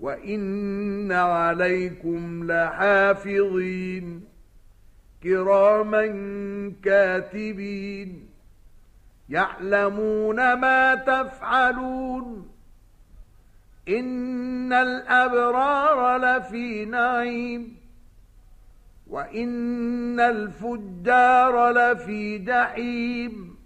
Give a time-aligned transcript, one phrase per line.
[0.00, 4.24] وإن عليكم لحافظين
[5.22, 6.06] كراما
[6.84, 8.28] كاتبين
[9.28, 12.50] يعلمون ما تفعلون
[13.88, 17.76] إن الأبرار لفي نعيم
[19.06, 23.56] وإن الفجار لفي جحيم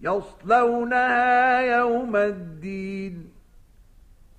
[0.00, 3.35] يصلونها يوم الدين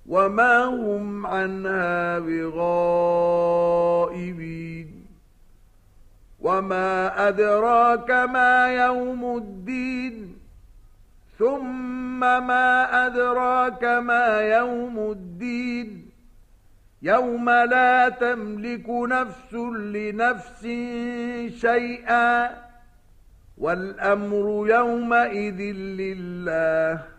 [0.08, 3.68] وما هم عنها بغائبين
[6.40, 10.36] وما أدراك ما يوم الدين
[11.38, 16.10] ثم ما أدراك ما يوم الدين
[17.02, 19.54] يوم لا تملك نفس
[19.94, 20.62] لنفس
[21.60, 22.50] شيئا
[23.58, 27.17] والأمر يومئذ لله